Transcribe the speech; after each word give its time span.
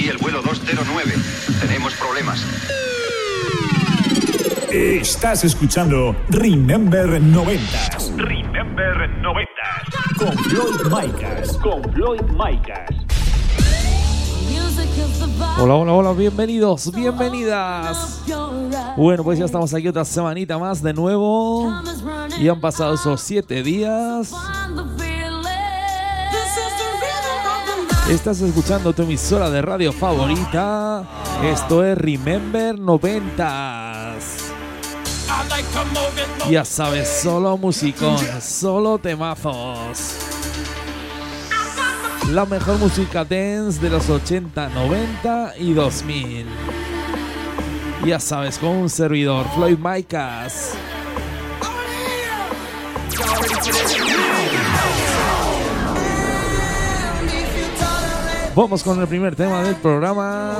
Aquí 0.00 0.08
el 0.08 0.16
vuelo 0.16 0.40
209. 0.40 1.12
Tenemos 1.60 1.92
problemas. 1.92 2.42
Estás 4.72 5.44
escuchando 5.44 6.16
Remember 6.30 7.20
90 7.20 7.62
Remember 8.16 9.10
90. 9.20 9.50
con 10.16 10.38
Floyd 10.44 10.84
Micas. 10.84 11.58
Con 11.58 11.82
Floyd 11.92 12.22
Micas. 12.30 12.88
Hola, 15.58 15.74
hola, 15.74 15.92
hola, 15.92 16.12
bienvenidos, 16.12 16.90
bienvenidas. 16.94 18.22
Bueno, 18.96 19.22
pues 19.22 19.38
ya 19.38 19.44
estamos 19.44 19.74
aquí 19.74 19.86
otra 19.86 20.06
semanita 20.06 20.56
más 20.56 20.82
de 20.82 20.94
nuevo. 20.94 21.70
Y 22.40 22.48
han 22.48 22.58
pasado 22.58 22.94
esos 22.94 23.20
siete 23.20 23.62
días. 23.62 24.32
Estás 28.10 28.40
escuchando 28.40 28.92
tu 28.92 29.02
emisora 29.02 29.48
de 29.50 29.62
radio 29.62 29.92
favorita. 29.92 31.04
Esto 31.44 31.84
es 31.84 31.96
Remember 31.96 32.74
90s. 32.74 34.50
Ya 36.50 36.64
sabes, 36.64 37.08
solo 37.08 37.56
musicón, 37.56 38.18
solo 38.42 38.98
temazos. 38.98 40.16
La 42.30 42.44
mejor 42.46 42.78
música 42.78 43.24
dance 43.24 43.80
de 43.80 43.90
los 43.90 44.10
80, 44.10 44.70
90 44.70 45.54
y 45.58 45.72
2000. 45.72 46.46
Ya 48.04 48.18
sabes, 48.18 48.58
con 48.58 48.70
un 48.70 48.90
servidor, 48.90 49.46
Floyd 49.54 49.78
Micas. 49.78 50.72
Vamos 58.60 58.82
con 58.82 59.00
el 59.00 59.08
primer 59.08 59.34
tema 59.34 59.62
del 59.62 59.74
programa. 59.76 60.58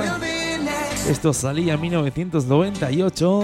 Esto 1.07 1.31
salía 1.33 1.75
en 1.75 1.81
1998 1.81 3.43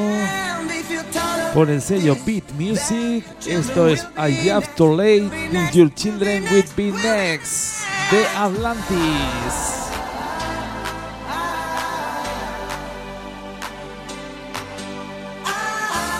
por 1.53 1.69
el 1.69 1.80
sello 1.80 2.17
Beat 2.25 2.52
Music. 2.58 3.23
Esto 3.45 3.88
es 3.88 4.08
I 4.17 4.49
Have 4.49 4.66
to 4.75 4.97
Late 4.97 5.30
Think 5.52 5.72
Your 5.73 5.94
Children 5.94 6.45
Will 6.52 6.66
Be 6.75 6.91
Next 6.91 7.83
de 8.09 8.25
Atlantis. 8.36 8.97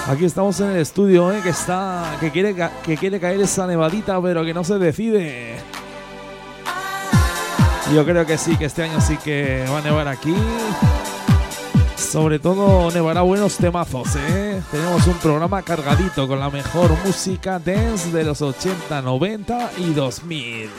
Aquí 0.08 0.26
estamos 0.26 0.60
en 0.60 0.70
el 0.70 0.78
estudio, 0.78 1.32
¿eh? 1.34 1.40
que 1.42 1.50
está, 1.50 2.16
que 2.20 2.30
quiere, 2.30 2.56
que 2.84 2.98
quiere 2.98 3.20
caer 3.20 3.42
esa 3.42 3.66
nevadita, 3.66 4.22
pero 4.22 4.46
que 4.46 4.54
no 4.54 4.64
se 4.64 4.78
decide. 4.78 5.56
Yo 7.94 8.06
creo 8.06 8.26
que 8.26 8.38
sí, 8.38 8.58
que 8.58 8.66
este 8.66 8.84
año 8.84 9.00
sí 9.00 9.18
que 9.18 9.66
va 9.72 9.80
a 9.80 9.82
nevar 9.82 10.08
aquí. 10.08 10.36
Sobre 11.96 12.38
todo 12.38 12.92
nevará 12.92 13.22
buenos 13.22 13.58
temazos, 13.58 14.16
¿eh? 14.16 14.62
Tenemos 14.72 15.08
un 15.08 15.16
programa 15.16 15.62
cargadito 15.62 16.28
con 16.28 16.40
la 16.40 16.50
mejor 16.50 16.92
música 17.06 17.60
dance 17.60 18.12
de 18.12 18.24
los 18.24 18.42
80, 18.42 19.02
90 19.02 19.72
y 19.78 19.94
2000. 19.94 20.70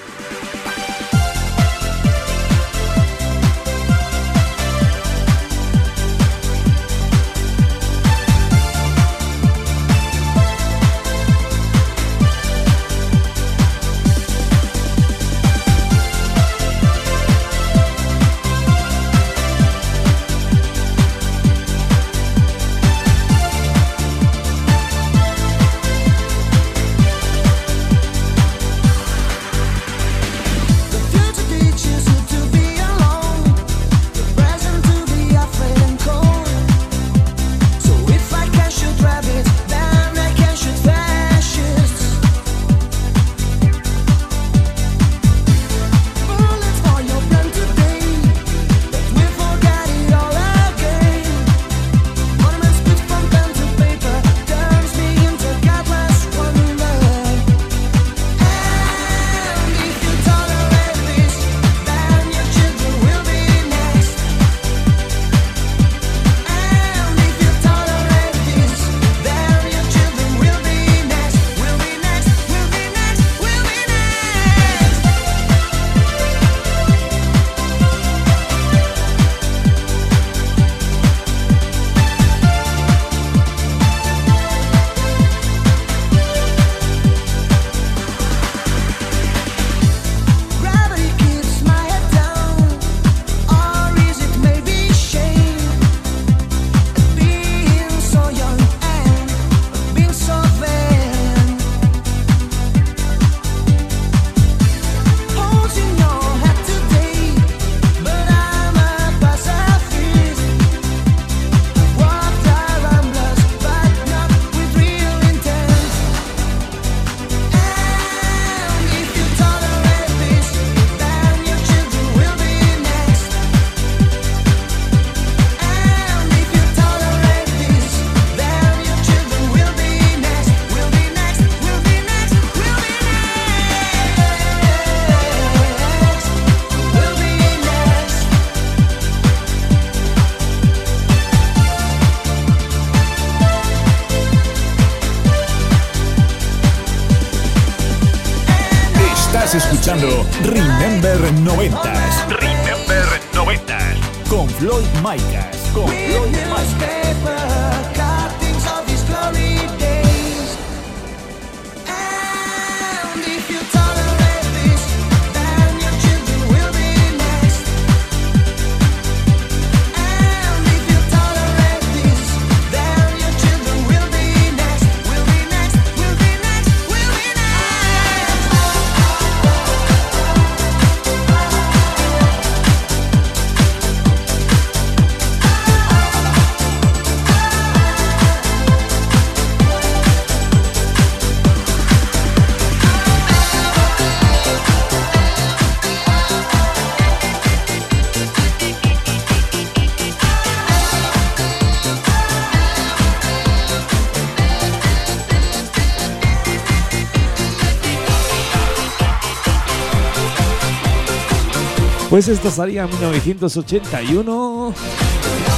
Pues 212.18 212.26
esto 212.26 212.50
salía 212.50 212.82
en 212.82 212.90
1981, 212.90 214.74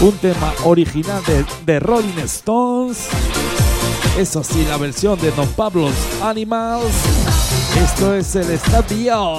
un 0.03 0.13
tema 0.19 0.53
original 0.65 1.23
de, 1.25 1.47
de 1.65 1.81
Rolling 1.81 2.19
Stones. 2.25 3.09
Eso 4.19 4.45
sí, 4.45 4.67
la 4.69 4.77
versión 4.77 5.19
de 5.21 5.31
Don 5.31 5.49
Pablo's 5.53 5.95
Animals. 6.23 6.93
Esto 7.83 8.15
es 8.15 8.37
el 8.37 8.51
estadio. 8.51 9.39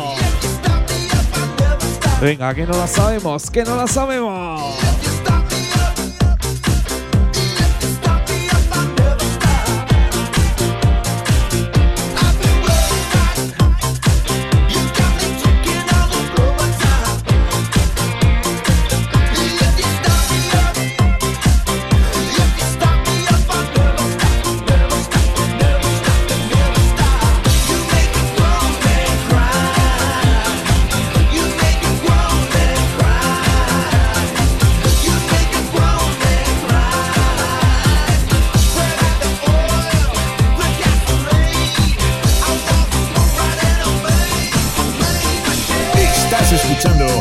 Venga, 2.19 2.55
que 2.55 2.65
no 2.65 2.73
la 2.73 2.87
sabemos, 2.87 3.51
que 3.51 3.65
no 3.65 3.75
la 3.75 3.85
sabemos. 3.85 4.50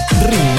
Ring 0.09 0.50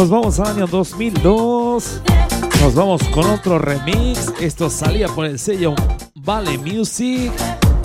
Nos 0.00 0.08
vamos 0.08 0.40
al 0.40 0.56
año 0.56 0.66
2002. 0.66 2.00
Nos 2.62 2.74
vamos 2.74 3.02
con 3.08 3.28
otro 3.28 3.58
remix. 3.58 4.32
Esto 4.40 4.70
salía 4.70 5.08
por 5.08 5.26
el 5.26 5.38
sello 5.38 5.74
Vale 6.14 6.56
Music. 6.56 7.30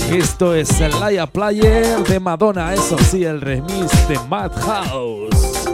Esto 0.10 0.56
es 0.56 0.80
Laia 0.80 1.28
Player 1.28 2.02
de 2.08 2.18
Madonna. 2.22 2.74
Eso 2.74 2.98
sí, 3.00 3.26
el 3.26 3.42
remix 3.42 4.08
de 4.08 4.18
Madhouse. 4.30 5.66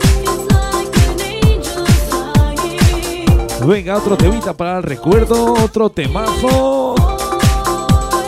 Venga, 3.63 3.97
otro 3.97 4.17
temita 4.17 4.57
para 4.57 4.77
el 4.77 4.83
recuerdo. 4.83 5.53
Otro 5.53 5.91
temazo. 5.91 6.95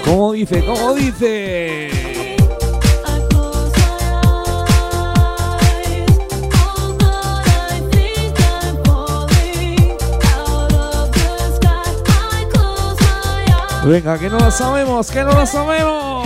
¿Cómo 0.05 0.33
dice? 0.33 0.63
¿Cómo 0.63 0.93
dice? 0.93 1.92
Venga, 13.85 14.17
que 14.17 14.29
no 14.29 14.39
la 14.39 14.49
sabemos, 14.49 15.11
que 15.11 15.23
no 15.23 15.33
la 15.33 15.45
sabemos. 15.45 16.23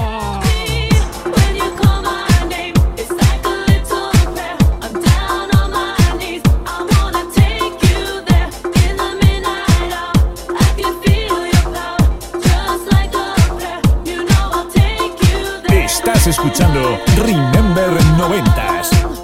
Estás 15.84 16.28
escuchando 16.28 17.00
Remember 17.18 17.90
90s. 18.18 19.17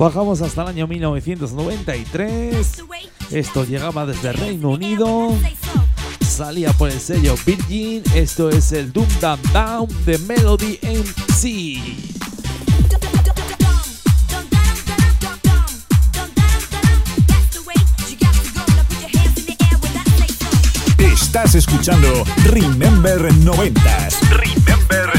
Bajamos 0.00 0.40
hasta 0.40 0.62
el 0.62 0.68
año 0.68 0.86
1993. 0.86 2.84
Esto 3.32 3.64
llegaba 3.66 4.06
desde 4.06 4.32
Reino 4.32 4.70
Unido. 4.70 5.36
Salía 6.26 6.72
por 6.72 6.88
el 6.88 6.98
sello 6.98 7.34
Virgin. 7.44 8.02
Esto 8.14 8.48
es 8.48 8.72
el 8.72 8.94
Doom 8.94 9.06
Down 9.20 9.38
Down 9.52 9.88
de 10.06 10.16
Melody 10.20 10.78
MC. 10.82 11.82
Estás 20.96 21.54
escuchando 21.56 22.24
Remember 22.46 23.20
90s. 23.44 24.18
Remember 24.30 25.12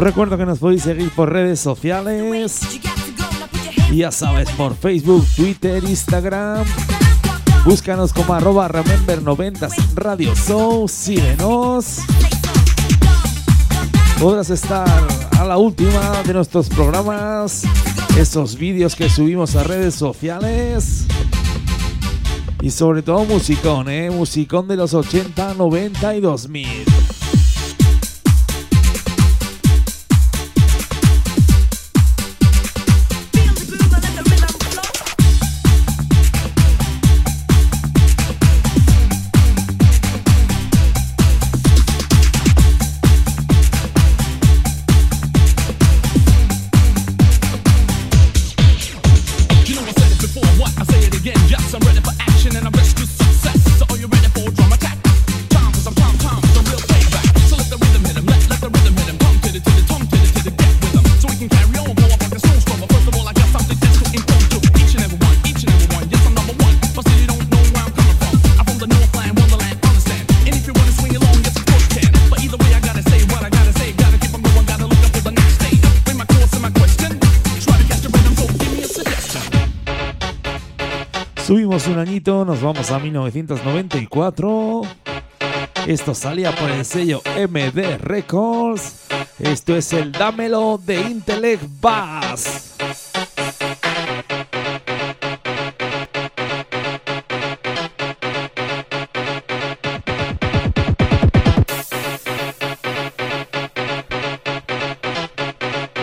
90s. 0.00 0.04
recuerdo 0.04 0.38
que 0.38 0.46
nos 0.46 0.58
podéis 0.58 0.82
seguir 0.82 1.10
por 1.10 1.32
redes 1.32 1.60
sociales. 1.60 2.60
Ya 3.92 4.10
sabes, 4.10 4.50
por 4.52 4.76
Facebook, 4.76 5.26
Twitter, 5.36 5.82
Instagram. 5.84 6.64
Búscanos 7.64 8.12
como 8.12 8.34
arroba 8.34 8.68
Remember90 8.68 9.94
Radio 9.94 10.34
Show. 10.34 10.88
Síguenos. 10.88 11.98
Podrás 14.18 14.50
estar 14.50 14.88
a 15.38 15.44
la 15.44 15.58
última 15.58 16.22
de 16.26 16.34
nuestros 16.34 16.68
programas. 16.68 17.64
Esos 18.16 18.56
vídeos 18.56 18.94
que 18.94 19.08
subimos 19.08 19.56
a 19.56 19.64
redes 19.64 19.94
sociales. 19.94 21.06
Y 22.62 22.70
sobre 22.70 23.02
todo 23.02 23.24
musicón, 23.24 23.88
¿eh? 23.88 24.10
Musicón 24.10 24.68
de 24.68 24.76
los 24.76 24.92
80, 24.94 25.54
90 25.54 26.14
y 26.14 26.20
2000. 26.20 26.99
Un 81.50 81.98
añito, 81.98 82.44
nos 82.44 82.62
vamos 82.62 82.92
a 82.92 83.00
1994. 83.00 84.82
Esto 85.84 86.14
salía 86.14 86.54
por 86.54 86.70
el 86.70 86.84
sello 86.84 87.22
MD 87.36 87.98
Records. 87.98 89.08
Esto 89.40 89.74
es 89.74 89.92
el 89.92 90.12
Dámelo 90.12 90.78
de 90.78 91.00
Intellect 91.00 91.64
Bass. 91.80 92.76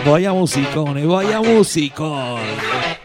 Vaya 0.04 0.32
musicón, 0.34 1.08
vaya 1.08 1.40
musicón. 1.40 2.97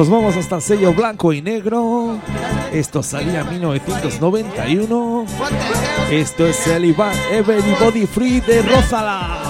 Nos 0.00 0.08
vamos 0.08 0.34
hasta 0.34 0.56
el 0.56 0.62
sello 0.62 0.94
blanco 0.94 1.30
y 1.30 1.42
negro. 1.42 2.18
Esto 2.72 3.02
salía 3.02 3.40
en 3.40 3.50
1991. 3.50 5.26
Esto 6.10 6.46
es 6.46 6.66
el 6.68 6.86
Iván 6.86 7.14
Everybody 7.30 8.06
Free 8.06 8.40
de 8.40 8.62
Rosala. 8.62 9.49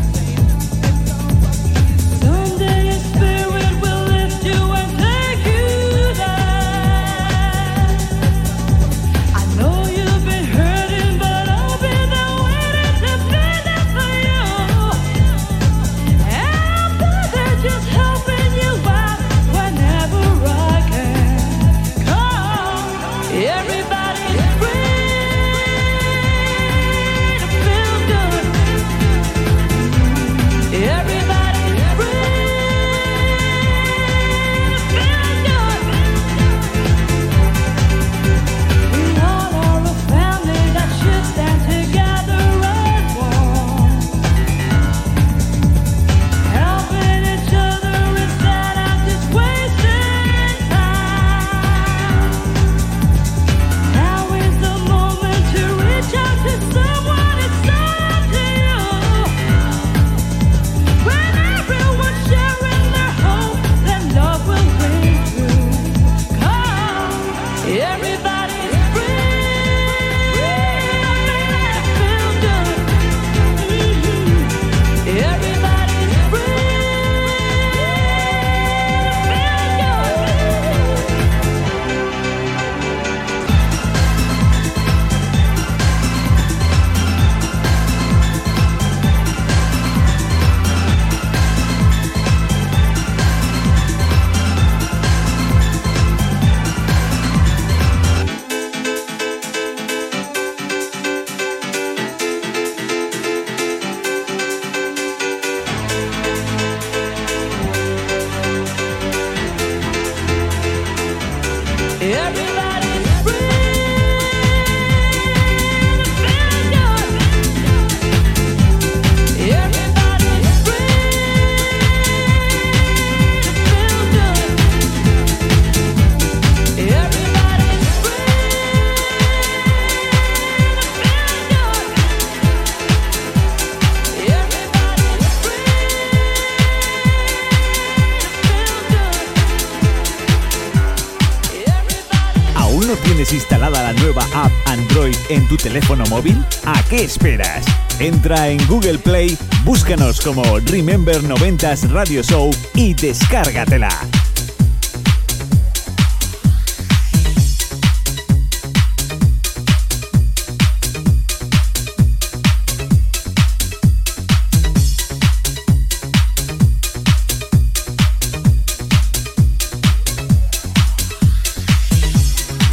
Esperas? 147.11 147.65
Entra 147.99 148.47
en 148.47 148.65
Google 148.67 148.97
Play, 148.97 149.37
búscanos 149.65 150.21
como 150.21 150.43
Remember 150.59 151.21
90s 151.21 151.89
Radio 151.89 152.23
Show 152.23 152.49
y 152.73 152.93
descárgatela. 152.93 153.89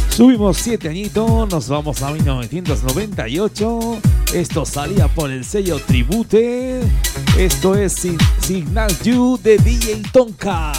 Subimos 0.09 0.57
7 0.57 0.87
añitos, 0.87 1.49
nos 1.49 1.67
vamos 1.67 2.01
a 2.01 2.11
1998. 2.11 4.08
Esto 4.33 4.63
salía 4.63 5.07
por 5.07 5.31
el 5.31 5.43
sello 5.43 5.79
Tribute. 5.79 6.81
Esto 7.35 7.73
es 7.73 8.07
Signal 8.39 8.95
You 9.01 9.39
de 9.41 9.57
DJ 9.57 10.03
Tonka. 10.13 10.71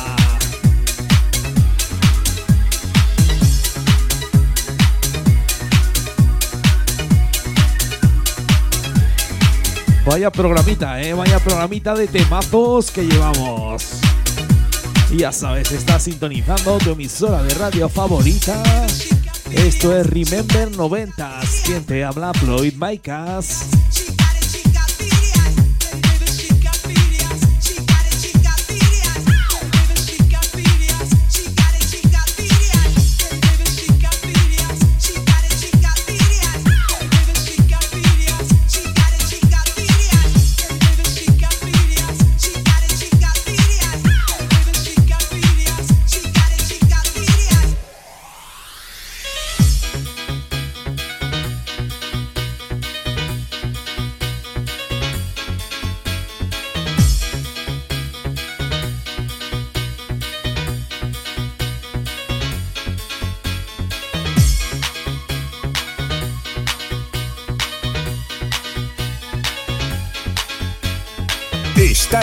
Vaya 10.07 10.31
programita, 10.31 11.03
eh, 11.03 11.13
vaya 11.13 11.41
programita 11.41 11.95
de 11.95 12.07
temazos 12.07 12.93
que 12.93 13.03
llevamos. 13.03 13.85
Y 15.11 15.19
ya 15.19 15.33
sabes, 15.33 15.73
estás 15.73 16.05
sintonizando 16.05 16.79
tu 16.79 16.93
emisora 16.93 17.43
de 17.43 17.53
radio 17.55 17.89
favorita 17.89 18.63
esto 19.53 19.97
es 19.97 20.07
Remember 20.07 20.71
90s. 20.71 21.63
Quien 21.65 21.85
te 21.85 22.05
habla, 22.05 22.33
Floyd 22.35 22.75
Micas. 22.75 23.80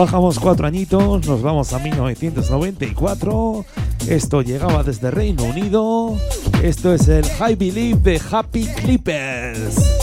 Bajamos 0.00 0.38
cuatro 0.38 0.66
añitos, 0.66 1.26
nos 1.26 1.42
vamos 1.42 1.74
a 1.74 1.78
1994. 1.78 3.66
Esto 4.08 4.40
llegaba 4.40 4.82
desde 4.82 5.10
Reino 5.10 5.44
Unido. 5.44 6.16
Esto 6.62 6.94
es 6.94 7.06
el 7.08 7.26
High 7.26 7.56
Believe 7.56 8.00
de 8.00 8.18
Happy 8.30 8.64
Clippers. 8.64 9.99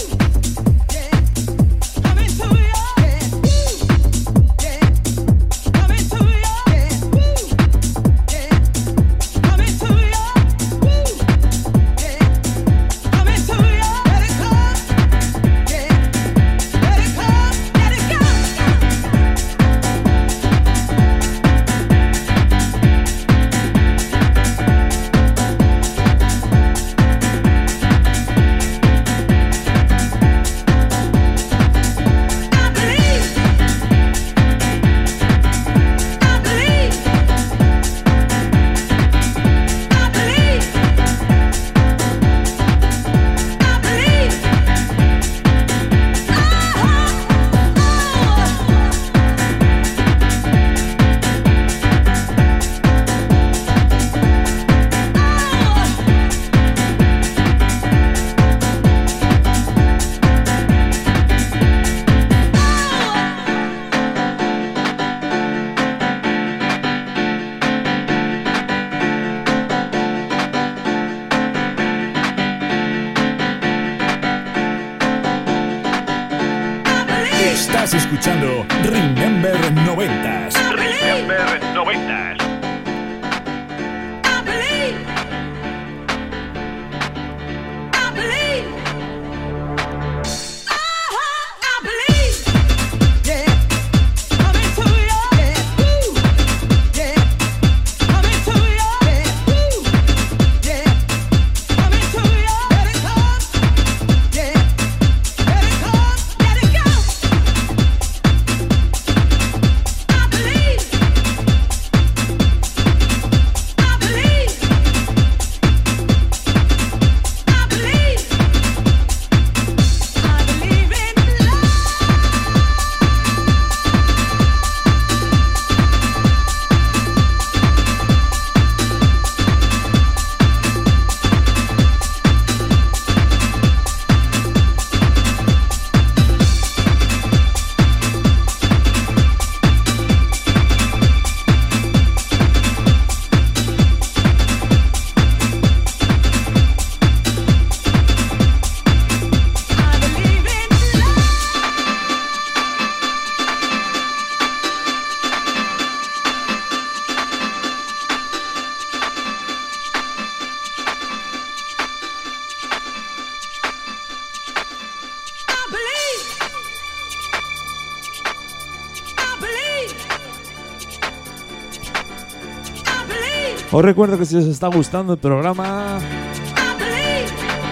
Os 173.78 173.86
recuerdo 173.86 174.18
que 174.18 174.26
si 174.26 174.36
os 174.36 174.46
está 174.46 174.70
gustando 174.70 175.14
el 175.14 175.20
programa, 175.20 176.00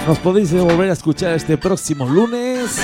nos 0.05 0.19
podéis 0.19 0.53
volver 0.53 0.91
a 0.91 0.93
escuchar 0.93 1.33
este 1.33 1.57
próximo 1.57 2.07
lunes. 2.07 2.79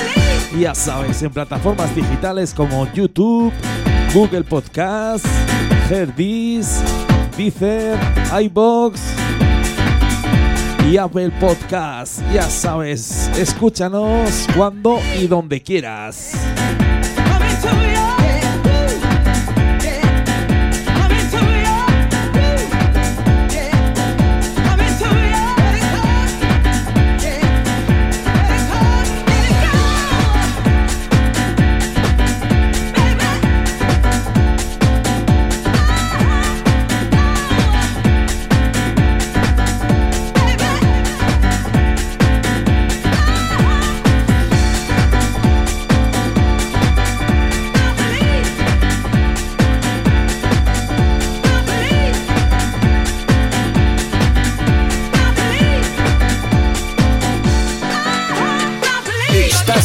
Ya 0.59 0.73
sabes, 0.73 1.21
en 1.21 1.29
plataformas 1.29 1.95
digitales 1.95 2.51
como 2.51 2.91
YouTube, 2.93 3.53
Google 4.11 4.43
Podcast, 4.43 5.23
Herdis, 5.87 6.81
Deezer, 7.37 7.95
iBox 8.41 8.99
y 10.89 10.97
Apple 10.97 11.29
Podcast. 11.39 12.23
Ya 12.33 12.49
sabes, 12.49 13.29
escúchanos 13.37 14.47
cuando 14.57 14.97
y 15.21 15.27
donde 15.27 15.61
quieras. 15.61 16.31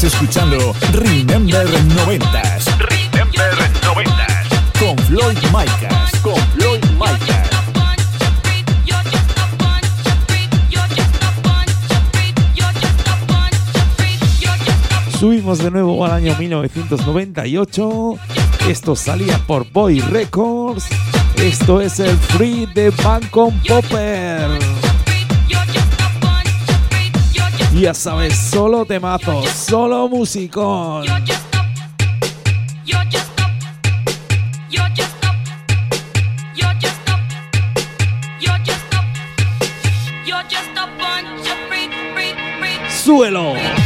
Escuchando 0.07 0.73
Remember 0.93 1.67
90s. 1.67 2.79
Remember 2.79 3.53
90s. 3.83 4.79
Con 4.79 4.97
Floyd 5.07 5.37
Micas. 5.53 6.21
Con 6.23 6.37
Floyd 6.55 6.85
Micas. 6.93 7.51
Subimos 15.19 15.59
de 15.59 15.71
nuevo 15.71 16.05
al 16.05 16.13
año 16.13 16.37
1998. 16.39 18.15
Esto 18.69 18.95
salía 18.95 19.39
por 19.39 19.69
Boy 19.73 20.01
Records. 20.01 20.87
Esto 21.43 21.81
es 21.81 21.99
el 21.99 22.17
Free 22.17 22.67
de 22.67 22.91
Bangkok 22.91 23.55
Popper. 23.67 24.26
Ya 27.79 27.93
sabes, 27.93 28.35
solo 28.35 28.87
temazos, 28.87 29.51
solo 29.51 30.09
musicón. 30.09 31.05
Suelo. 43.05 43.86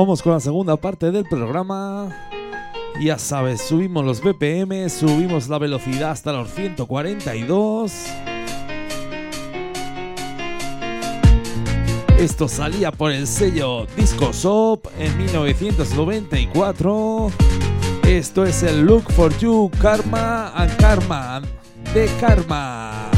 Vamos 0.00 0.22
con 0.22 0.32
la 0.32 0.38
segunda 0.38 0.76
parte 0.76 1.10
del 1.10 1.24
programa. 1.24 2.08
Ya 3.00 3.18
sabes, 3.18 3.62
subimos 3.62 4.04
los 4.04 4.20
BPM, 4.20 4.88
subimos 4.88 5.48
la 5.48 5.58
velocidad 5.58 6.12
hasta 6.12 6.32
los 6.32 6.54
142. 6.54 7.92
Esto 12.16 12.46
salía 12.46 12.92
por 12.92 13.10
el 13.10 13.26
sello 13.26 13.88
Disco 13.96 14.30
Shop 14.32 14.86
en 15.00 15.18
1994. 15.18 17.32
Esto 18.06 18.44
es 18.44 18.62
el 18.62 18.82
Look 18.82 19.10
for 19.10 19.36
You 19.38 19.68
Karma 19.82 20.52
and 20.54 20.76
Karma 20.76 21.42
de 21.92 22.08
Karma. 22.20 23.10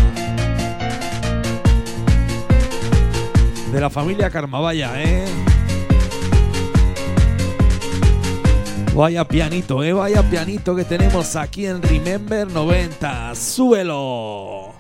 De 3.71 3.79
la 3.79 3.91
familia 3.91 4.31
Karma, 4.31 4.61
vaya, 4.61 4.93
¿eh? 4.97 5.27
Vaya 8.95 9.25
pianito, 9.25 9.85
eh, 9.85 9.93
vaya 9.93 10.23
pianito 10.23 10.75
que 10.75 10.85
tenemos 10.85 11.37
aquí 11.37 11.67
en 11.67 11.81
Remember 11.81 12.51
90. 12.51 13.35
Súbelo. 13.35 14.80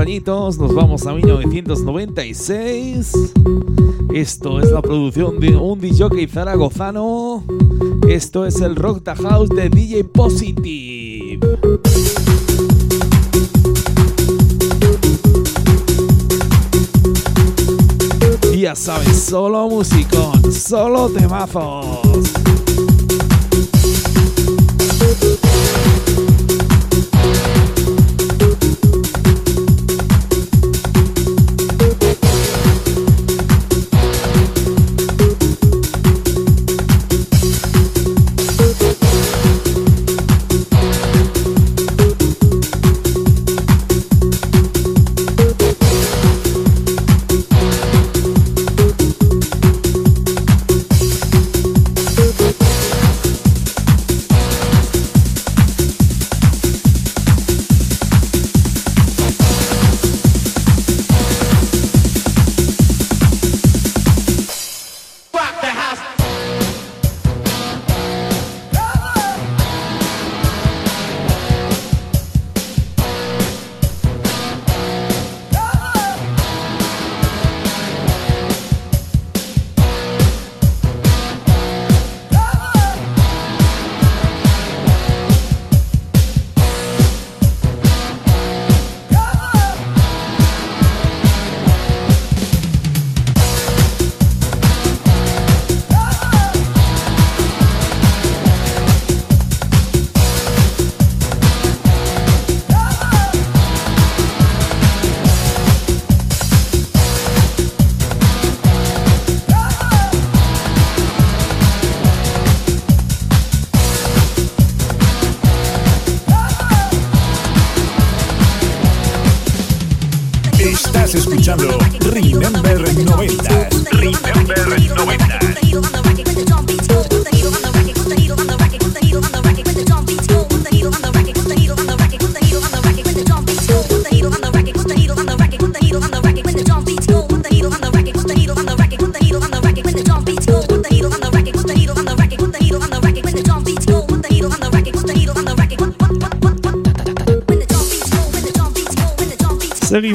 Añitos, 0.00 0.58
nos 0.58 0.74
vamos 0.74 1.06
a 1.06 1.12
1996. 1.12 3.12
Esto 4.14 4.60
es 4.60 4.70
la 4.70 4.80
producción 4.80 5.38
de 5.38 5.54
un 5.56 5.78
DJ 5.78 6.26
zaragozano. 6.26 7.44
Esto 8.08 8.46
es 8.46 8.60
el 8.60 8.76
Rock 8.76 9.04
the 9.04 9.14
House 9.14 9.50
de 9.50 9.68
DJ 9.68 10.04
Positive. 10.04 11.40
Ya 18.56 18.74
sabes, 18.74 19.18
solo 19.18 19.68
musicón, 19.68 20.50
solo 20.52 21.10
temazos. 21.10 22.30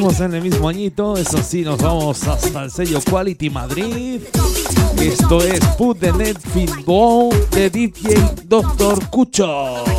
En 0.08 0.36
el 0.36 0.44
mismo 0.44 0.70
añito, 0.70 1.18
eso 1.18 1.42
sí, 1.42 1.64
nos 1.64 1.82
vamos 1.82 2.28
hasta 2.28 2.66
el 2.66 2.70
sello 2.70 3.00
Quality 3.02 3.50
Madrid. 3.50 4.22
Esto 5.02 5.42
es 5.44 5.60
Put 5.78 6.00
the 6.00 6.14
Net 6.14 6.38
Ball 6.86 7.34
de 7.50 7.72
DJ 7.72 8.16
Doctor 8.44 9.10
Cucho. 9.10 9.95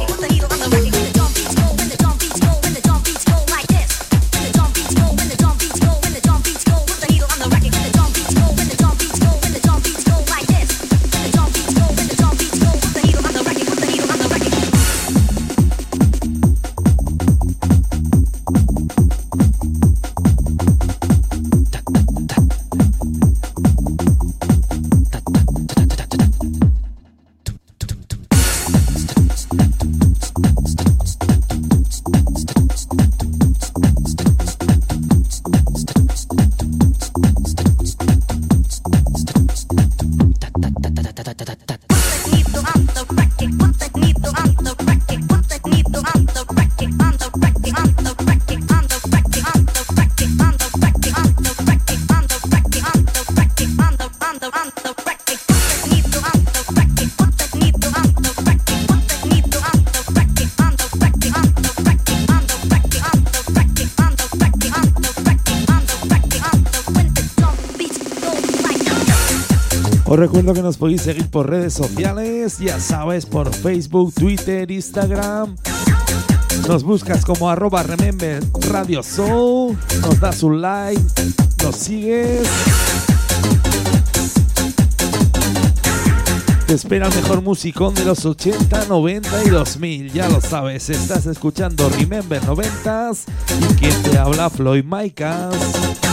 Recuerdo 70.17 70.55
que 70.55 70.63
nos 70.63 70.79
podéis 70.79 71.03
seguir 71.03 71.29
por 71.29 71.51
redes 71.51 71.75
sociales, 71.75 72.59
ya 72.59 72.81
sabes, 72.81 73.27
por 73.27 73.55
Facebook, 73.55 74.15
Twitter, 74.15 74.71
Instagram. 74.71 75.55
Nos 76.67 76.85
buscas 76.85 77.23
como 77.27 77.51
arroba 77.51 77.83
remember 77.83 78.43
radio 78.71 79.03
soul, 79.03 79.77
nos 80.01 80.19
das 80.19 80.43
un 80.43 80.63
like, 80.63 81.03
nos 81.63 81.77
sigues. 81.77 82.49
Te 86.67 86.73
espera 86.73 87.09
el 87.09 87.15
mejor 87.15 87.43
musicón 87.43 87.95
de 87.95 88.07
los 88.07 88.25
80, 88.25 88.87
90 88.87 89.45
y 89.45 89.51
2000, 89.51 90.13
ya 90.15 90.31
lo 90.31 90.41
sabes, 90.41 90.89
estás 90.89 91.27
escuchando 91.27 91.91
Remember 91.91 92.41
90s 92.41 93.25
y 93.61 93.75
quien 93.75 94.03
te 94.03 94.17
habla 94.17 94.49
Floyd 94.49 94.83
Micas. 94.83 96.06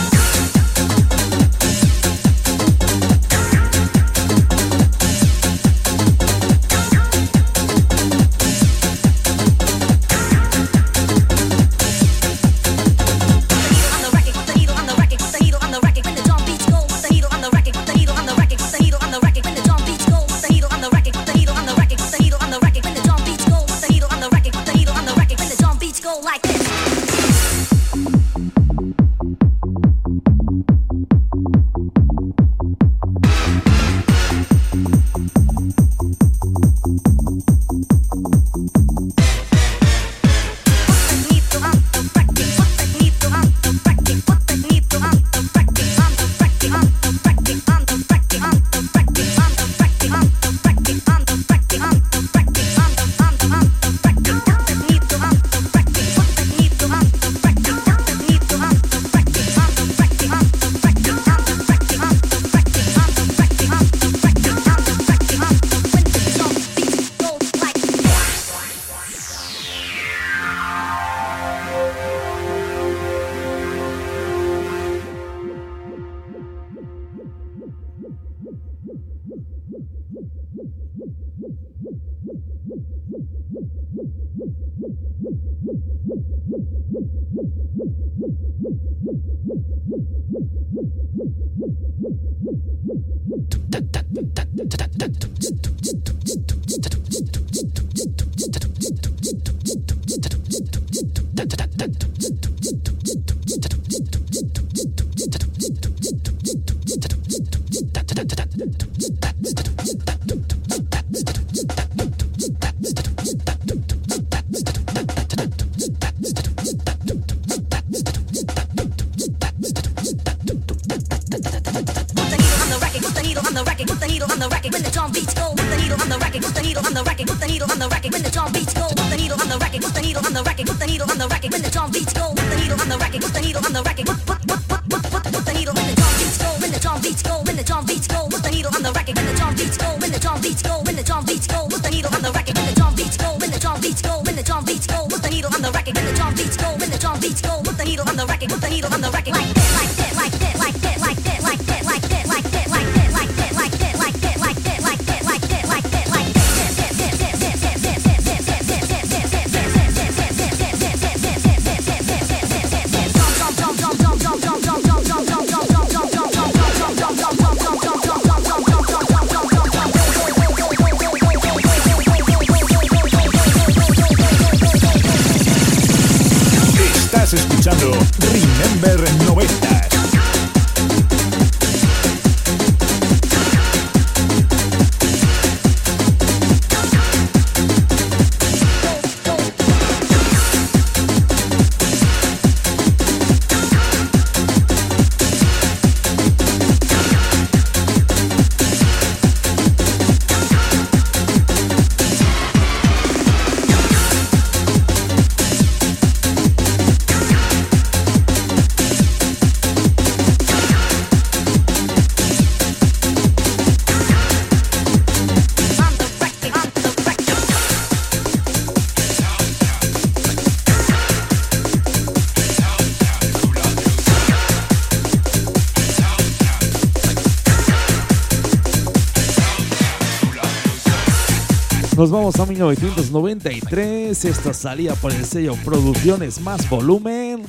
Nos 232.04 232.10
vamos 232.10 232.38
a 232.38 232.44
1993. 232.44 234.26
Esto 234.26 234.52
salía 234.52 234.94
por 234.94 235.10
el 235.10 235.24
sello 235.24 235.54
Producciones 235.64 236.38
Más 236.38 236.68
Volumen. 236.68 237.46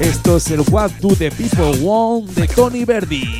Esto 0.00 0.38
es 0.38 0.50
el 0.50 0.60
What 0.70 0.92
Do 1.02 1.14
the 1.14 1.30
People 1.30 1.78
Want 1.82 2.30
de 2.30 2.48
Tony 2.48 2.86
Verdi. 2.86 3.39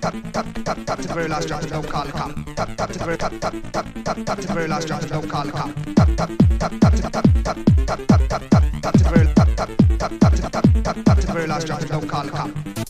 The 0.00 1.14
very 1.14 1.28
last 1.28 1.48
drop, 1.48 1.62
don't 1.62 1.88
call 1.88 2.04
the 2.04 2.12
cop. 2.12 2.34
Tap 2.56 2.76
tap 2.76 2.90
to 2.90 2.98
the 2.98 3.04
very 3.04 3.18
tap 3.18 3.32
tap 3.40 3.54
tap 3.72 3.86
tap 4.04 4.16
tap 4.24 4.38
to 4.38 4.46
the 4.46 4.52
very 4.54 4.68
last 4.68 4.86
drop, 4.86 5.02
don't 5.02 5.28
call 5.28 5.44
the 5.44 5.52
cop. 5.52 5.74
Tap 5.94 6.08
tap 6.16 6.30
tap 6.58 6.72
tap 6.80 6.94
tap 6.94 7.12
tap 7.12 7.24
tap 7.44 7.58
tap 7.86 8.00
tap 8.06 8.28
tap 8.28 8.42
tap 8.50 8.64
tap 8.82 8.92
to 8.94 9.04
the 9.04 9.10
very 9.10 9.26
tap 9.34 9.48
tap 9.56 9.68
tap 9.98 10.12
tap 10.20 10.34
tap 10.34 10.82
tap 10.82 11.04
tap 11.04 11.18
to 11.18 11.26
the 11.26 11.32
very 11.32 11.46
last 11.46 11.66
drop, 11.66 11.80
don't 11.86 12.08
call 12.08 12.24
the 12.24 12.81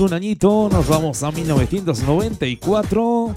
un 0.00 0.12
añito, 0.12 0.68
nos 0.70 0.86
vamos 0.86 1.22
a 1.22 1.30
1994. 1.30 3.34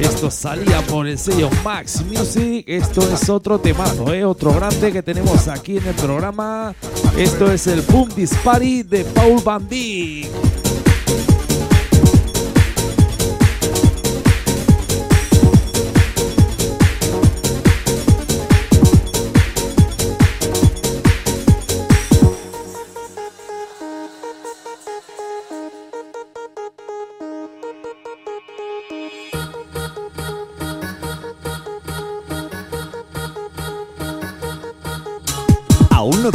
Esto 0.00 0.30
salía 0.30 0.80
por 0.82 1.06
el 1.06 1.18
sello 1.18 1.48
Max 1.64 2.04
Music. 2.04 2.64
Esto 2.66 3.02
es 3.12 3.28
otro 3.28 3.58
temazo, 3.58 4.12
¿eh? 4.12 4.24
otro 4.24 4.52
grande 4.52 4.92
que 4.92 5.02
tenemos 5.02 5.48
aquí 5.48 5.78
en 5.78 5.86
el 5.86 5.94
programa. 5.94 6.74
Esto 7.16 7.50
es 7.50 7.66
el 7.66 7.80
Boom 7.82 8.08
Dispari 8.14 8.82
de 8.82 9.04
Paul 9.04 9.40
Van 9.44 9.68
Dyk. 9.68 10.28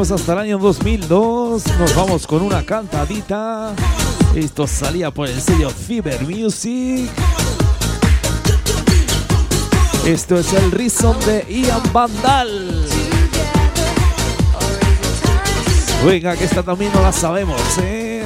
Hasta 0.00 0.32
el 0.32 0.38
año 0.40 0.58
2002, 0.58 1.62
nos 1.78 1.94
vamos 1.94 2.26
con 2.26 2.42
una 2.42 2.66
cantadita. 2.66 3.72
Esto 4.34 4.66
salía 4.66 5.12
por 5.12 5.28
el 5.28 5.40
sello 5.40 5.70
Fever 5.70 6.20
Music. 6.22 7.08
Esto 10.04 10.36
es 10.36 10.52
el 10.52 10.72
Reason 10.72 11.16
de 11.20 11.46
Ian 11.48 11.80
Vandal. 11.92 12.84
Venga, 16.04 16.36
que 16.36 16.44
esta 16.44 16.64
también 16.64 16.92
no 16.92 17.00
la 17.00 17.12
sabemos, 17.12 17.60
¿eh? 17.80 18.24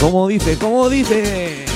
¿Cómo 0.00 0.28
dice? 0.28 0.56
¿Cómo 0.56 0.88
dice? 0.88 1.73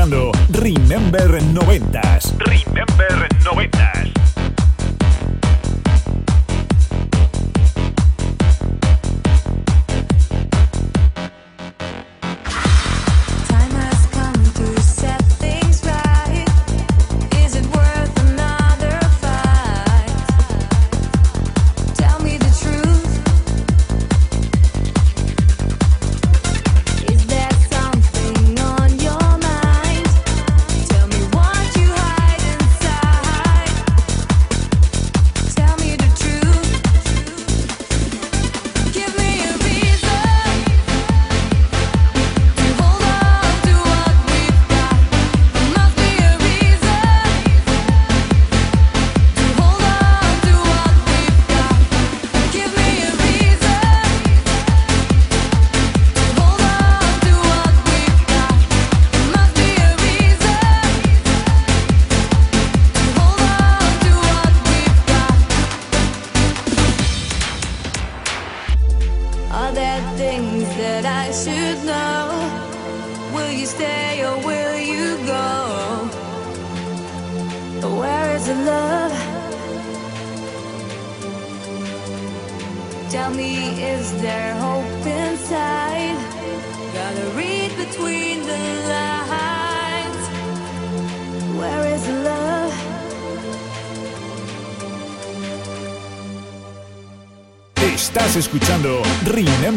Remember 0.00 0.32
90s. 1.52 2.19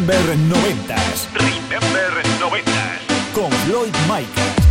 Remember 0.06 0.36
90s. 0.36 1.30
Remember 1.34 2.24
90s. 2.38 3.34
Con 3.34 3.50
Floyd 3.64 3.96
Mike. 4.10 4.63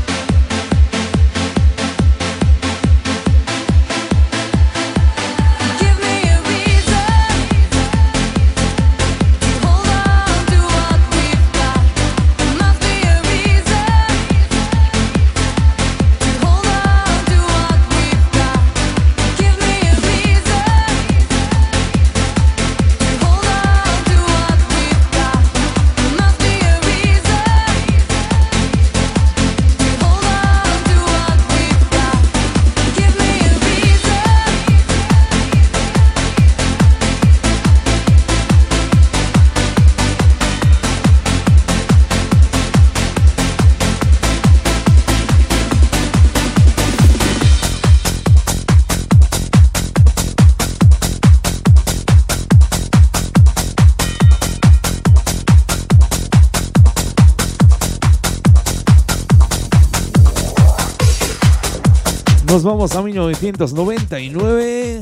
Vamos 62.62 62.94
a 62.94 63.02
1999. 63.02 65.00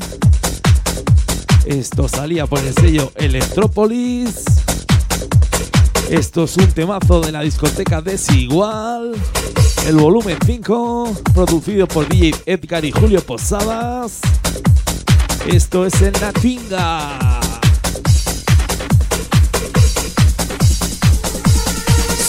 Esto 1.66 2.08
salía 2.08 2.46
por 2.46 2.58
el 2.60 2.72
sello 2.72 3.12
Electropolis. 3.16 4.44
Esto 6.08 6.44
es 6.44 6.56
un 6.56 6.68
temazo 6.68 7.20
de 7.20 7.32
la 7.32 7.42
discoteca 7.42 8.00
Desigual. 8.00 9.12
El 9.86 9.96
volumen 9.96 10.38
5, 10.44 11.14
producido 11.34 11.86
por 11.86 12.08
DJ 12.08 12.34
Edgar 12.46 12.82
y 12.84 12.92
Julio 12.92 13.20
Posadas. 13.20 14.20
Esto 15.46 15.84
es 15.84 16.00
el 16.00 16.12
Natinga. 16.12 17.18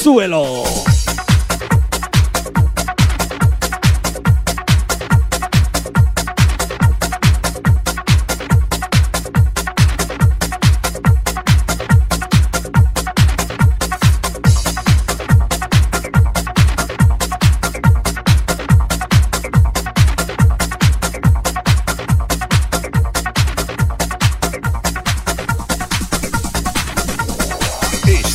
Suelo. 0.03 0.63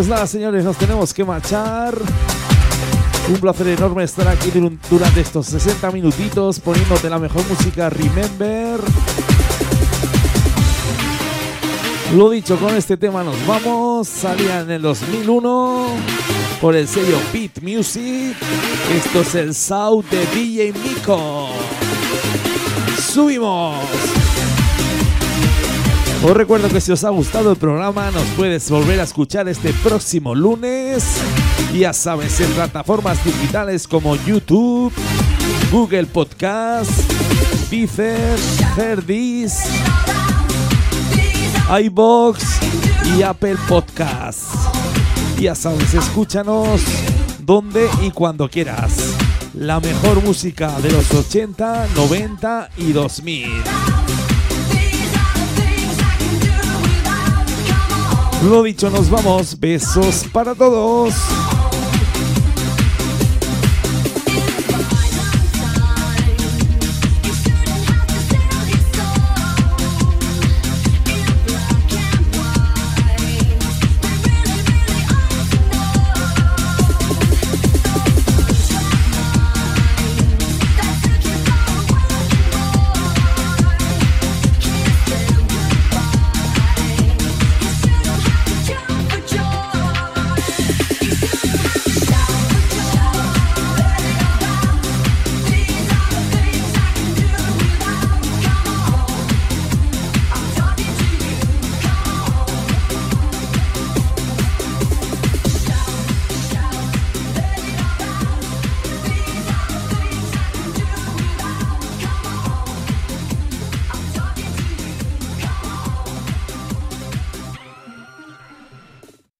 Pues 0.00 0.08
nada, 0.08 0.26
señores, 0.26 0.64
nos 0.64 0.78
tenemos 0.78 1.12
que 1.12 1.22
marchar. 1.26 1.94
Un 3.28 3.36
placer 3.36 3.68
enorme 3.68 4.02
estar 4.02 4.26
aquí 4.28 4.50
durante 4.90 5.20
estos 5.20 5.44
60 5.44 5.90
minutitos 5.90 6.58
poniéndote 6.58 7.10
la 7.10 7.18
mejor 7.18 7.46
música 7.46 7.90
Remember. 7.90 8.80
Lo 12.16 12.30
dicho, 12.30 12.56
con 12.56 12.74
este 12.76 12.96
tema 12.96 13.22
nos 13.22 13.46
vamos. 13.46 14.08
Salía 14.08 14.60
en 14.60 14.70
el 14.70 14.80
2001 14.80 15.86
por 16.62 16.76
el 16.76 16.88
sello 16.88 17.18
Beat 17.30 17.60
Music. 17.60 18.34
Esto 18.96 19.20
es 19.20 19.34
el 19.34 19.54
South 19.54 20.06
de 20.10 20.24
DJ 20.34 20.72
Miko. 20.72 21.50
¡Subimos! 22.98 24.19
Os 26.22 26.36
recuerdo 26.36 26.68
que 26.68 26.82
si 26.82 26.92
os 26.92 27.02
ha 27.04 27.08
gustado 27.08 27.50
el 27.50 27.56
programa 27.56 28.10
nos 28.10 28.24
puedes 28.36 28.70
volver 28.70 29.00
a 29.00 29.04
escuchar 29.04 29.48
este 29.48 29.72
próximo 29.72 30.34
lunes. 30.34 31.02
Ya 31.72 31.94
sabes, 31.94 32.38
en 32.40 32.50
plataformas 32.50 33.24
digitales 33.24 33.88
como 33.88 34.16
YouTube, 34.16 34.92
Google 35.72 36.04
Podcast, 36.06 36.90
Deezer, 37.70 38.38
Herdis, 38.76 39.62
iBox 41.84 42.44
y 43.16 43.22
Apple 43.22 43.56
Podcast. 43.66 44.42
Ya 45.38 45.54
sabes, 45.54 45.94
escúchanos 45.94 46.82
donde 47.38 47.88
y 48.02 48.10
cuando 48.10 48.46
quieras. 48.50 49.16
La 49.54 49.80
mejor 49.80 50.22
música 50.22 50.78
de 50.80 50.90
los 50.90 51.10
80, 51.14 51.88
90 51.96 52.70
y 52.76 52.92
2000. 52.92 53.99
Lo 58.42 58.62
dicho, 58.62 58.88
nos 58.88 59.10
vamos. 59.10 59.58
Besos 59.60 60.24
para 60.32 60.54
todos. 60.54 61.14